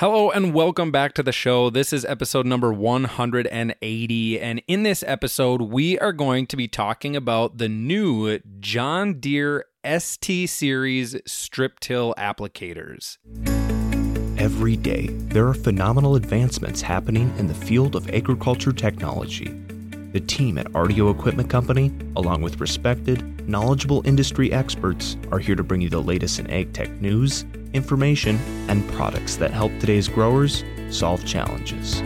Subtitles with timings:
[0.00, 1.68] Hello and welcome back to the show.
[1.68, 4.40] This is episode number 180.
[4.40, 9.66] And in this episode, we are going to be talking about the new John Deere
[9.84, 13.18] ST Series strip till applicators.
[14.38, 19.54] Every day, there are phenomenal advancements happening in the field of agriculture technology.
[20.12, 25.62] The team at RDO Equipment Company, along with respected, knowledgeable industry experts, are here to
[25.62, 30.64] bring you the latest in ag tech news information, and products that help today's growers
[30.90, 32.02] solve challenges.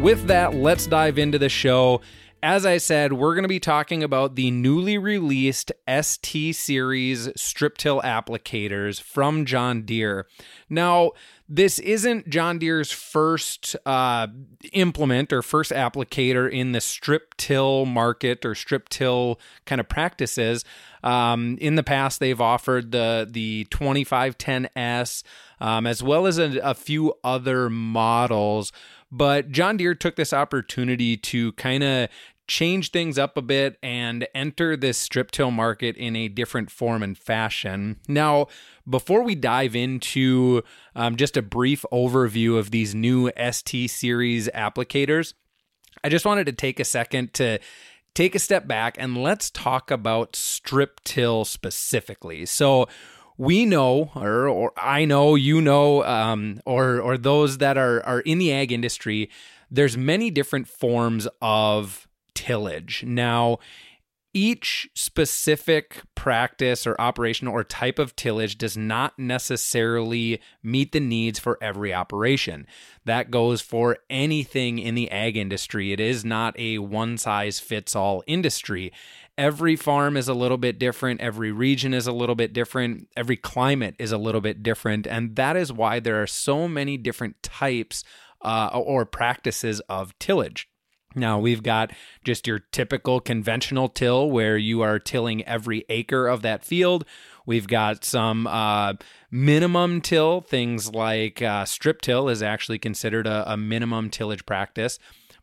[0.00, 2.00] With that, let's dive into the show.
[2.40, 7.76] As I said, we're going to be talking about the newly released ST Series strip
[7.76, 10.26] till applicators from John Deere.
[10.70, 11.12] Now,
[11.48, 14.26] this isn't John Deere's first uh,
[14.72, 20.64] implement or first applicator in the strip till market or strip till kind of practices.
[21.02, 25.22] Um, in the past, they've offered the the 2510S
[25.60, 28.72] um, as well as a, a few other models.
[29.10, 32.08] But John Deere took this opportunity to kind of
[32.48, 37.02] change things up a bit and enter this strip till market in a different form
[37.02, 37.96] and fashion.
[38.08, 38.48] Now,
[38.88, 40.62] before we dive into
[40.96, 45.34] um, just a brief overview of these new ST series applicators,
[46.02, 47.58] I just wanted to take a second to
[48.14, 52.46] take a step back and let's talk about strip till specifically.
[52.46, 52.88] So,
[53.38, 58.20] we know, or, or I know, you know, um, or or those that are are
[58.20, 59.30] in the ag industry,
[59.70, 63.04] there's many different forms of tillage.
[63.06, 63.58] Now,
[64.34, 71.38] each specific practice or operation or type of tillage does not necessarily meet the needs
[71.38, 72.66] for every operation.
[73.04, 75.92] That goes for anything in the ag industry.
[75.92, 78.92] It is not a one size fits all industry
[79.38, 83.36] every farm is a little bit different, every region is a little bit different, every
[83.36, 87.40] climate is a little bit different, and that is why there are so many different
[87.42, 88.02] types
[88.42, 90.68] uh, or practices of tillage.
[91.14, 91.92] Now, we've got
[92.24, 97.04] just your typical conventional till where you are tilling every acre of that field.
[97.46, 98.94] We've got some uh,
[99.30, 104.98] minimum till, things like uh, strip till is actually considered a, a minimum tillage practice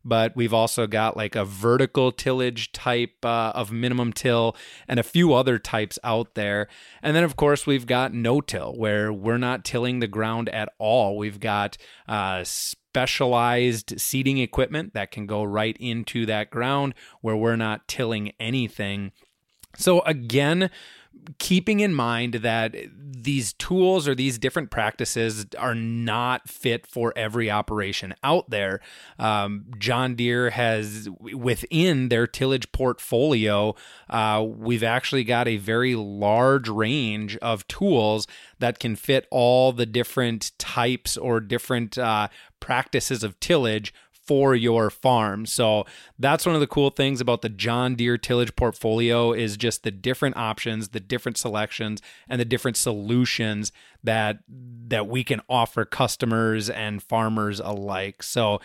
[0.06, 4.56] but we've also got like a vertical tillage type uh, of minimum till
[4.88, 6.68] and a few other types out there.
[7.02, 10.70] And then, of course, we've got no till where we're not tilling the ground at
[10.78, 11.18] all.
[11.18, 11.78] We've got
[12.08, 18.32] uh, specialized seeding equipment that can go right into that ground where we're not tilling
[18.40, 19.12] anything.
[19.78, 20.70] So, again,
[21.40, 22.76] keeping in mind that
[23.26, 28.80] these tools or these different practices are not fit for every operation out there.
[29.20, 33.76] Um, John Deere has within their tillage portfolio,
[34.10, 38.28] uh, we've actually got a very large range of tools
[38.60, 42.28] that can fit all the different types or different uh,
[42.60, 43.94] practices of tillage
[44.26, 45.46] for your farm.
[45.46, 45.86] So
[46.18, 49.92] that's one of the cool things about the John Deere tillage portfolio is just the
[49.92, 53.72] different options, the different selections and the different solutions
[54.04, 54.40] that
[54.88, 58.24] that we can offer customers and farmers alike.
[58.24, 58.60] So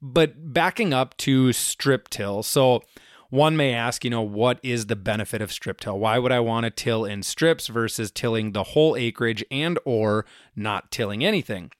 [0.00, 2.42] but backing up to strip till.
[2.42, 2.82] So
[3.30, 5.98] one may ask, you know, what is the benefit of strip till?
[5.98, 10.24] Why would I want to till in strips versus tilling the whole acreage and or
[10.56, 11.70] not tilling anything?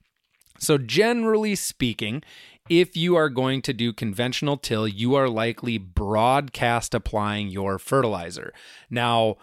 [0.58, 2.22] So generally speaking,
[2.68, 8.52] if you are going to do conventional till, you are likely broadcast applying your fertilizer.
[8.90, 9.36] Now,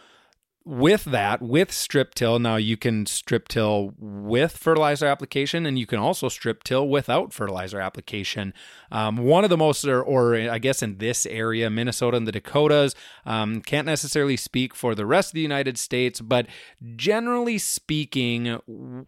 [0.65, 5.85] with that, with strip till, now you can strip till with fertilizer application and you
[5.85, 8.51] can also strip till without fertilizer application.
[8.91, 12.31] Um, one of the most, or, or, I guess in this area, Minnesota and the
[12.31, 12.95] Dakotas,
[13.27, 16.47] um, can't necessarily speak for the rest of the United States, but
[16.95, 18.59] generally speaking,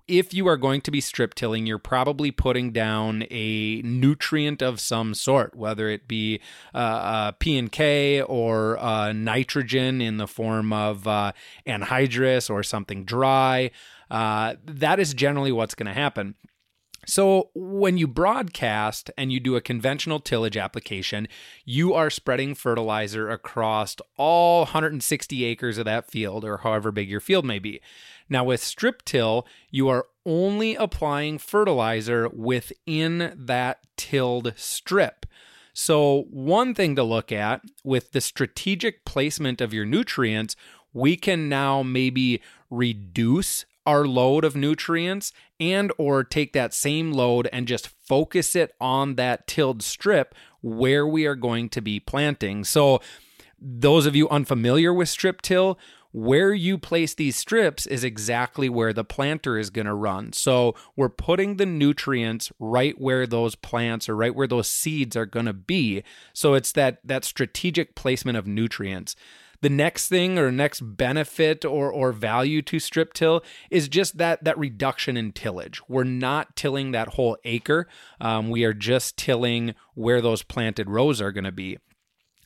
[0.08, 4.80] if you are going to be strip tilling, you're probably putting down a nutrient of
[4.80, 6.40] some sort, whether it be
[6.76, 11.32] uh, uh, P and K or uh, nitrogen in the form of uh,
[11.66, 13.72] anhydrous or something dry.
[14.10, 16.36] Uh, that is generally what's going to happen.
[17.10, 21.30] So, when you broadcast and you do a conventional tillage application,
[21.64, 27.22] you are spreading fertilizer across all 160 acres of that field or however big your
[27.22, 27.80] field may be.
[28.28, 35.26] Now, with strip till, you are only applying fertilizer within that tilled strip.
[35.72, 40.56] So, one thing to look at with the strategic placement of your nutrients,
[40.94, 47.48] we can now maybe reduce our load of nutrients and or take that same load
[47.54, 52.64] and just focus it on that tilled strip where we are going to be planting.
[52.66, 53.00] So
[53.60, 55.80] those of you unfamiliar with strip till,
[56.12, 60.34] where you place these strips is exactly where the planter is going to run.
[60.34, 65.26] So we're putting the nutrients right where those plants or right where those seeds are
[65.26, 66.04] going to be.
[66.34, 69.16] So it's that that strategic placement of nutrients.
[69.62, 74.44] The next thing or next benefit or or value to strip till is just that
[74.44, 75.82] that reduction in tillage.
[75.88, 77.88] We're not tilling that whole acre.
[78.22, 81.80] Um, we are just tilling where those planted rows are going to be.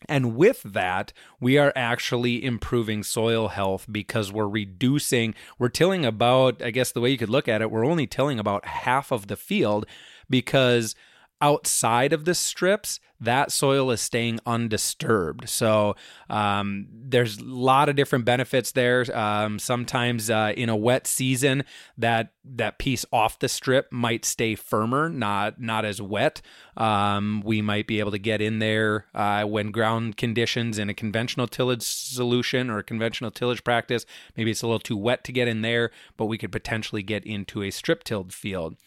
[0.07, 6.61] And with that, we are actually improving soil health because we're reducing, we're tilling about,
[6.61, 9.27] I guess the way you could look at it, we're only tilling about half of
[9.27, 9.85] the field
[10.29, 10.95] because
[11.41, 15.47] outside of the strips, that soil is staying undisturbed.
[15.47, 15.95] So
[16.27, 19.05] um, there's a lot of different benefits there.
[19.15, 21.63] Um, sometimes uh, in a wet season,
[21.99, 26.41] that that piece off the strip might stay firmer, not not as wet.
[26.75, 30.93] Um, we might be able to get in there uh, when ground conditions in a
[30.95, 34.05] conventional tillage solution or a conventional tillage practice,
[34.35, 37.23] maybe it's a little too wet to get in there, but we could potentially get
[37.23, 38.77] into a strip tilled field.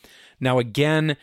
[0.40, 1.16] Now again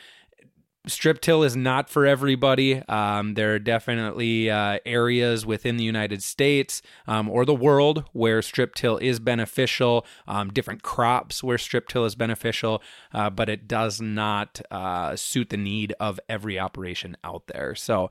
[0.87, 2.81] strip till is not for everybody.
[2.87, 8.41] Um, there are definitely uh, areas within the United States um, or the world where
[8.41, 12.81] strip till is beneficial, um, different crops where strip till is beneficial,
[13.13, 17.75] uh, but it does not uh, suit the need of every operation out there.
[17.75, 18.09] So,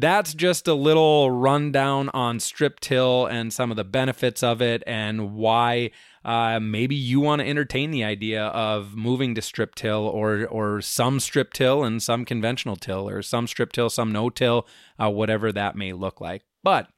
[0.00, 4.82] that's just a little rundown on strip till and some of the benefits of it
[4.86, 5.90] and why
[6.24, 10.80] uh, maybe you want to entertain the idea of moving to strip till or or
[10.80, 14.66] some strip till and some conventional till or some strip till, some no till,
[15.02, 16.42] uh, whatever that may look like.
[16.62, 16.88] But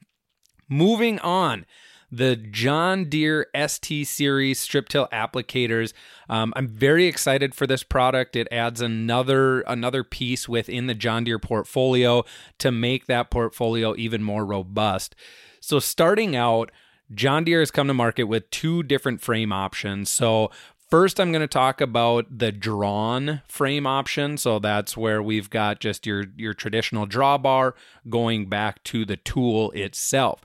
[0.69, 1.65] moving on
[2.11, 5.93] the John Deere ST Series strip till applicators.
[6.29, 8.37] Um, I'm very excited for this product.
[8.37, 12.25] It adds another another piece within the John Deere portfolio
[12.59, 15.15] to make that portfolio even more robust.
[15.61, 16.71] So starting out,
[17.15, 20.11] John Deere has come to market with two different frame options.
[20.11, 20.51] So
[20.91, 24.37] First, I'm going to talk about the drawn frame option.
[24.37, 27.75] So that's where we've got just your, your traditional drawbar
[28.09, 30.41] going back to the tool itself.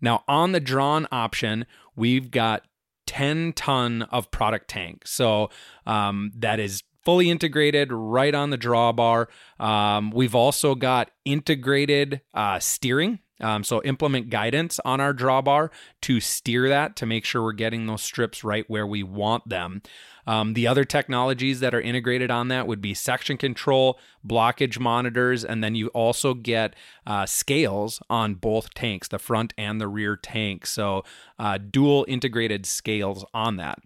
[0.00, 1.66] Now, on the drawn option,
[1.96, 2.64] we've got
[3.06, 5.06] 10 ton of product tank.
[5.06, 5.50] So
[5.86, 9.26] um, that is fully integrated right on the drawbar.
[9.58, 13.20] Um, we've also got integrated uh, steering.
[13.40, 15.70] Um, so implement guidance on our drawbar
[16.02, 19.82] to steer that to make sure we're getting those strips right where we want them.
[20.26, 25.42] Um, the other technologies that are integrated on that would be section control, blockage monitors,
[25.42, 26.76] and then you also get
[27.06, 30.66] uh, scales on both tanks, the front and the rear tank.
[30.66, 31.02] So
[31.38, 33.78] uh, dual integrated scales on that.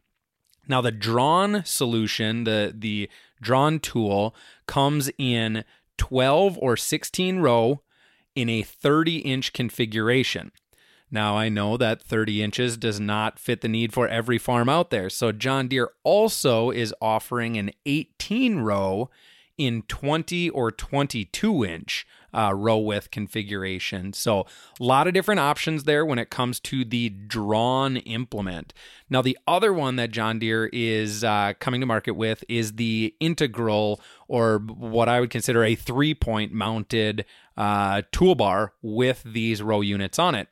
[0.66, 3.08] Now the drawn solution, the the
[3.40, 4.34] drawn tool
[4.66, 5.64] comes in
[5.98, 7.82] 12 or 16 row
[8.34, 10.52] in a 30 inch configuration.
[11.10, 14.88] Now, I know that 30 inches does not fit the need for every farm out
[14.90, 15.10] there.
[15.10, 19.10] So, John Deere also is offering an 18 row
[19.58, 24.12] in 20 or 22 inch uh, row width configuration.
[24.12, 24.46] So,
[24.80, 28.72] a lot of different options there when it comes to the drawn implement.
[29.10, 33.14] Now, the other one that John Deere is uh, coming to market with is the
[33.20, 37.24] integral, or what I would consider a three point mounted
[37.56, 40.48] uh, toolbar with these row units on it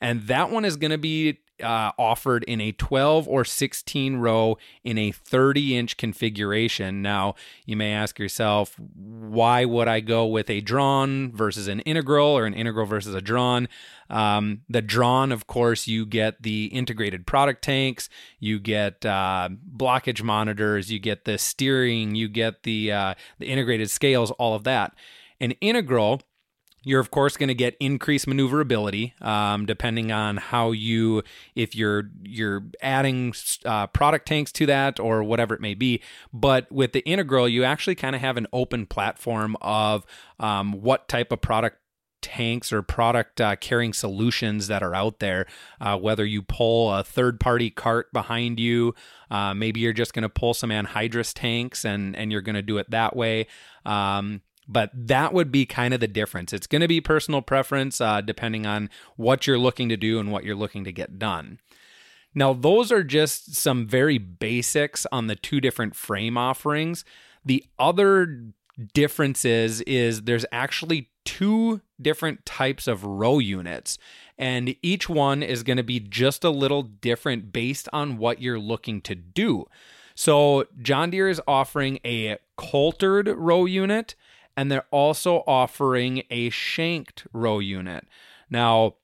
[0.00, 4.58] and that one is going to be uh, offered in a 12 or 16 row
[4.84, 7.02] in a 30 inch configuration.
[7.02, 7.34] Now,
[7.66, 12.46] you may ask yourself, why would I go with a drawn versus an integral or
[12.46, 13.68] an integral versus a drawn?
[14.10, 20.22] Um, the drawn, of course, you get the integrated product tanks, you get uh, blockage
[20.22, 24.94] monitors, you get the steering, you get the uh, the integrated scales, all of that.
[25.40, 26.22] An integral
[26.88, 31.22] you're of course going to get increased maneuverability, um, depending on how you,
[31.54, 33.34] if you're you're adding
[33.66, 36.00] uh, product tanks to that or whatever it may be.
[36.32, 40.06] But with the integral, you actually kind of have an open platform of
[40.40, 41.76] um, what type of product
[42.22, 45.44] tanks or product uh, carrying solutions that are out there.
[45.82, 48.94] Uh, whether you pull a third party cart behind you,
[49.30, 52.62] uh, maybe you're just going to pull some anhydrous tanks and and you're going to
[52.62, 53.46] do it that way.
[53.84, 56.52] Um, but that would be kind of the difference.
[56.52, 60.30] It's going to be personal preference uh, depending on what you're looking to do and
[60.30, 61.58] what you're looking to get done.
[62.34, 67.04] Now, those are just some very basics on the two different frame offerings.
[67.44, 68.44] The other
[68.92, 73.98] differences is there's actually two different types of row units,
[74.36, 78.58] and each one is going to be just a little different based on what you're
[78.58, 79.66] looking to do.
[80.14, 84.14] So, John Deere is offering a coultered row unit
[84.58, 88.04] and they're also offering a shanked row unit.
[88.50, 88.96] Now,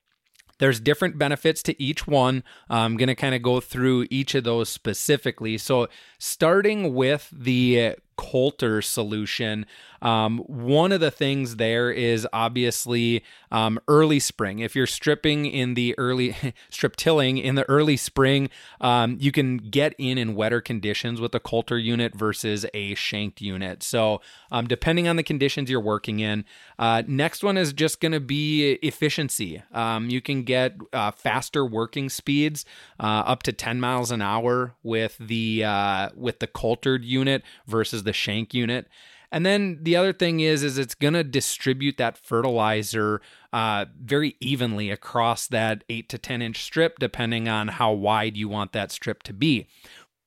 [0.59, 2.43] There's different benefits to each one.
[2.69, 5.59] I'm going to kind of go through each of those specifically.
[5.59, 9.67] So, starting with the Coulter solution.
[10.03, 14.59] Um, one of the things there is obviously um, early spring.
[14.59, 16.37] If you're stripping in the early
[16.71, 21.35] strip tilling in the early spring, um, you can get in in wetter conditions with
[21.35, 23.83] a Coulter unit versus a shanked unit.
[23.83, 26.45] So um, depending on the conditions you're working in.
[26.79, 29.63] Uh, next one is just going to be efficiency.
[29.73, 32.65] Um, you can get uh, faster working speeds,
[33.01, 38.04] uh, up to 10 miles an hour with the uh, with the Coultered unit versus
[38.05, 38.89] the shank unit.
[39.33, 43.21] And then the other thing is, is it's going to distribute that fertilizer
[43.53, 48.49] uh, very evenly across that eight to 10 inch strip, depending on how wide you
[48.49, 49.67] want that strip to be.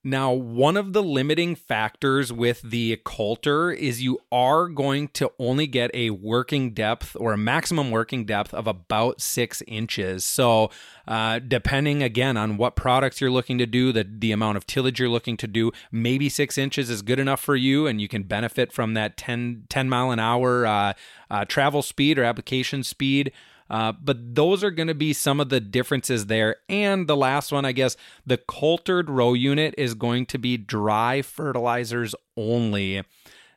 [0.07, 5.67] Now, one of the limiting factors with the Coulter is you are going to only
[5.67, 10.23] get a working depth or a maximum working depth of about six inches.
[10.23, 10.71] So,
[11.09, 14.97] uh, depending again on what products you're looking to do, the, the amount of tillage
[14.97, 18.23] you're looking to do, maybe six inches is good enough for you and you can
[18.23, 20.93] benefit from that 10, 10 mile an hour uh,
[21.29, 23.33] uh, travel speed or application speed.
[23.69, 26.57] Uh, but those are going to be some of the differences there.
[26.69, 31.21] And the last one, I guess, the coultered row unit is going to be dry
[31.21, 33.03] fertilizers only.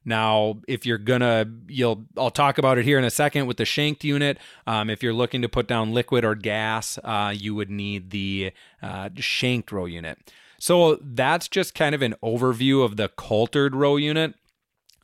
[0.04, 3.66] Now, if you're gonna, you'll, I'll talk about it here in a second with the
[3.66, 4.38] shanked unit.
[4.66, 8.52] Um, if you're looking to put down liquid or gas, uh, you would need the
[8.82, 10.18] uh, shanked row unit.
[10.58, 14.34] So that's just kind of an overview of the coultered row unit.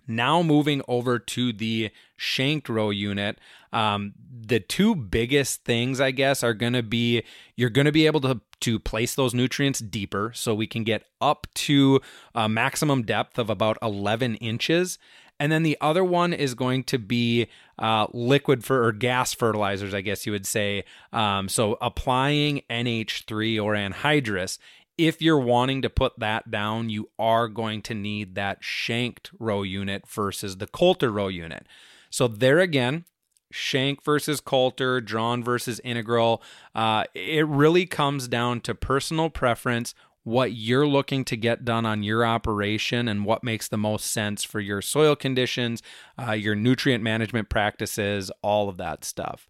[0.06, 3.38] Now moving over to the shanked row unit,
[3.76, 4.14] um,
[4.48, 7.22] the two biggest things I guess are going to be
[7.56, 11.04] you're going to be able to to place those nutrients deeper, so we can get
[11.20, 12.00] up to
[12.34, 14.98] a maximum depth of about 11 inches.
[15.38, 19.92] And then the other one is going to be uh, liquid for or gas fertilizers,
[19.92, 20.84] I guess you would say.
[21.12, 24.58] Um, so applying NH3 or anhydrous
[24.98, 29.62] if you're wanting to put that down, you are going to need that shanked row
[29.62, 31.66] unit versus the Coulter row unit.
[32.08, 33.04] So there again,
[33.50, 36.42] shank versus Coulter, drawn versus integral.
[36.74, 42.02] Uh, it really comes down to personal preference, what you're looking to get done on
[42.02, 45.82] your operation, and what makes the most sense for your soil conditions,
[46.18, 49.48] uh, your nutrient management practices, all of that stuff.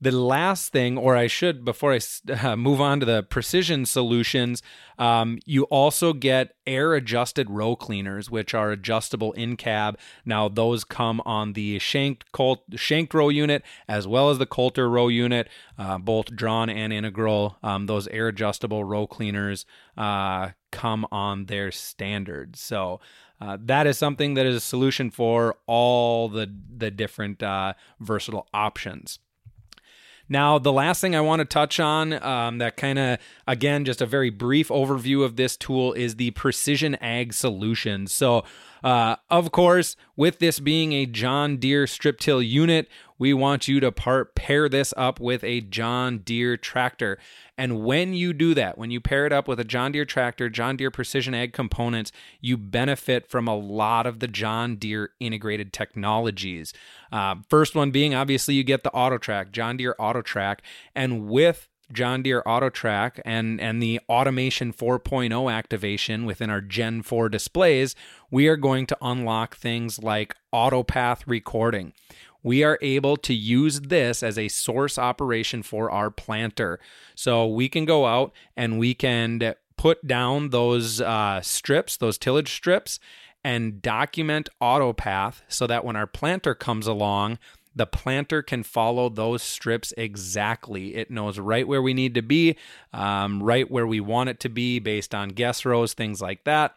[0.00, 2.00] The last thing, or I should, before I
[2.32, 4.62] uh, move on to the precision solutions,
[4.96, 9.98] um, you also get air adjusted row cleaners, which are adjustable in cab.
[10.24, 14.88] Now, those come on the shanked, Colt, shanked row unit as well as the Coulter
[14.88, 17.56] row unit, uh, both drawn and integral.
[17.62, 22.56] Um, those air adjustable row cleaners uh, come on their standard.
[22.56, 23.00] So,
[23.40, 28.48] uh, that is something that is a solution for all the the different uh, versatile
[28.52, 29.20] options.
[30.28, 34.02] Now, the last thing I want to touch on um, that kind of, again, just
[34.02, 38.12] a very brief overview of this tool is the Precision Ag Solutions.
[38.12, 38.44] So,
[38.84, 42.88] uh, of course, with this being a John Deere strip till unit,
[43.18, 47.18] we want you to part pair this up with a John Deere tractor.
[47.56, 50.48] And when you do that, when you pair it up with a John Deere tractor,
[50.48, 55.72] John Deere precision ag components, you benefit from a lot of the John Deere integrated
[55.72, 56.72] technologies.
[57.10, 60.60] Uh, first one being obviously you get the AutoTrac, John Deere AutoTrac,
[60.94, 67.28] and with John Deere AutoTrac and and the automation 4.0 activation within our Gen 4
[67.28, 67.94] displays,
[68.30, 71.92] we are going to unlock things like AutoPath recording
[72.42, 76.78] we are able to use this as a source operation for our planter.
[77.14, 82.52] So we can go out and we can put down those uh, strips, those tillage
[82.52, 82.98] strips,
[83.44, 87.38] and document AutoPath so that when our planter comes along,
[87.74, 90.96] the planter can follow those strips exactly.
[90.96, 92.56] It knows right where we need to be,
[92.92, 96.74] um, right where we want it to be based on guess rows, things like that.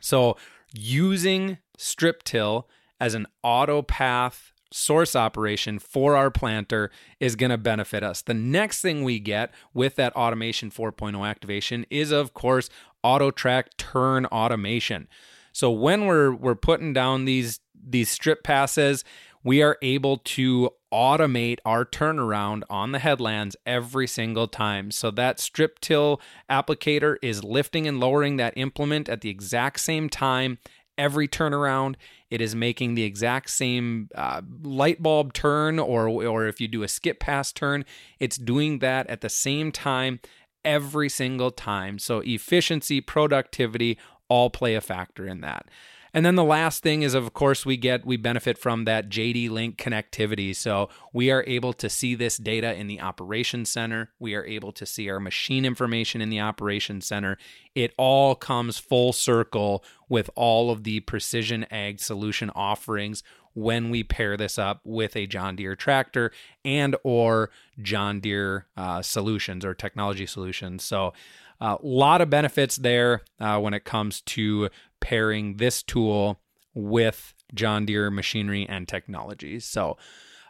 [0.00, 0.36] So,
[0.72, 6.90] using strip till as an AutoPath source operation for our planter
[7.20, 8.22] is going to benefit us.
[8.22, 12.68] The next thing we get with that automation 4.0 activation is of course
[13.04, 15.06] AutoTrac turn automation.
[15.52, 19.04] So when we're we're putting down these these strip passes,
[19.44, 24.90] we are able to automate our turnaround on the headlands every single time.
[24.90, 30.08] So that strip till applicator is lifting and lowering that implement at the exact same
[30.08, 30.58] time
[30.98, 31.96] every turnaround.
[32.30, 36.82] It is making the exact same uh, light bulb turn, or or if you do
[36.82, 37.84] a skip pass turn,
[38.18, 40.20] it's doing that at the same time
[40.64, 41.98] every single time.
[41.98, 43.98] So efficiency, productivity,
[44.28, 45.66] all play a factor in that.
[46.14, 49.50] And then the last thing is, of course, we get, we benefit from that JD
[49.50, 50.54] Link connectivity.
[50.54, 54.12] So we are able to see this data in the operations center.
[54.20, 57.36] We are able to see our machine information in the operations center.
[57.74, 64.04] It all comes full circle with all of the precision ag solution offerings when we
[64.04, 66.30] pair this up with a John Deere tractor
[66.64, 70.84] and or John Deere uh, solutions or technology solutions.
[70.84, 71.12] So
[71.60, 74.68] a lot of benefits there uh, when it comes to
[75.00, 76.40] pairing this tool
[76.74, 79.64] with John Deere machinery and technologies.
[79.64, 79.96] So,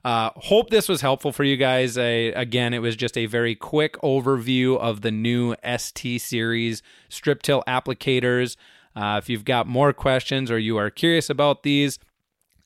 [0.05, 1.97] uh, hope this was helpful for you guys.
[1.97, 7.43] I, again, it was just a very quick overview of the new ST series strip
[7.43, 8.57] till applicators.
[8.95, 11.99] Uh, if you've got more questions or you are curious about these,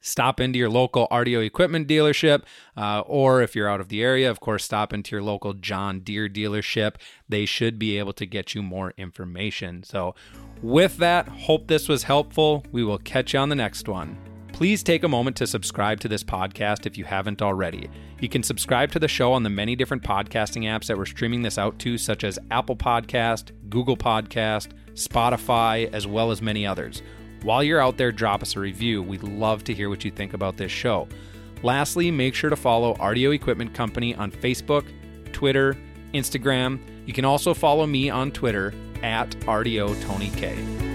[0.00, 2.42] stop into your local RDO equipment dealership,
[2.76, 6.00] uh, or if you're out of the area, of course, stop into your local John
[6.00, 6.96] Deere dealership.
[7.28, 9.82] They should be able to get you more information.
[9.82, 10.14] So,
[10.62, 12.64] with that, hope this was helpful.
[12.72, 14.16] We will catch you on the next one.
[14.52, 17.88] Please take a moment to subscribe to this podcast if you haven't already.
[18.18, 21.42] You can subscribe to the show on the many different podcasting apps that we're streaming
[21.42, 27.02] this out to, such as Apple Podcast, Google Podcast, Spotify, as well as many others.
[27.42, 29.02] While you're out there, drop us a review.
[29.02, 31.08] We'd love to hear what you think about this show.
[31.62, 34.86] Lastly, make sure to follow RDO Equipment Company on Facebook,
[35.32, 35.76] Twitter,
[36.14, 36.80] Instagram.
[37.06, 40.87] You can also follow me on Twitter at RDO Tony K.